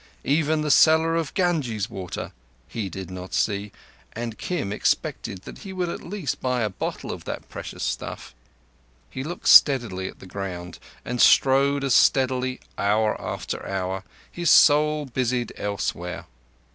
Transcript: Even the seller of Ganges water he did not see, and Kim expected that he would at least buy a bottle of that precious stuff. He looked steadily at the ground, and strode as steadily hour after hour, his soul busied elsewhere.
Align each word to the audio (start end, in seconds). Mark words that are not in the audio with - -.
Even 0.25 0.61
the 0.61 0.71
seller 0.71 1.15
of 1.15 1.31
Ganges 1.35 1.87
water 1.87 2.31
he 2.67 2.89
did 2.89 3.11
not 3.11 3.35
see, 3.35 3.71
and 4.13 4.35
Kim 4.35 4.73
expected 4.73 5.43
that 5.43 5.59
he 5.59 5.73
would 5.73 5.89
at 5.89 6.01
least 6.01 6.41
buy 6.41 6.61
a 6.61 6.71
bottle 6.71 7.11
of 7.11 7.25
that 7.25 7.47
precious 7.49 7.83
stuff. 7.83 8.33
He 9.11 9.23
looked 9.23 9.47
steadily 9.47 10.07
at 10.07 10.17
the 10.17 10.25
ground, 10.25 10.79
and 11.05 11.21
strode 11.21 11.83
as 11.83 11.93
steadily 11.93 12.61
hour 12.79 13.15
after 13.21 13.63
hour, 13.63 14.03
his 14.31 14.49
soul 14.49 15.05
busied 15.05 15.53
elsewhere. 15.55 16.25